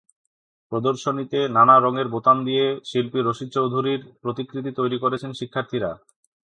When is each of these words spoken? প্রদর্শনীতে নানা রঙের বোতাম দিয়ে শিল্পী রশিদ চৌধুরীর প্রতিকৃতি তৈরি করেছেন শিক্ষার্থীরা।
প্রদর্শনীতে 0.71 1.39
নানা 1.49 1.75
রঙের 1.77 2.07
বোতাম 2.13 2.37
দিয়ে 2.45 2.65
শিল্পী 2.85 3.19
রশিদ 3.21 3.49
চৌধুরীর 3.53 4.01
প্রতিকৃতি 4.21 4.71
তৈরি 4.79 4.97
করেছেন 4.99 5.31
শিক্ষার্থীরা। 5.33 5.91